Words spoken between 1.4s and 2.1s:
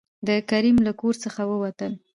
ووتل.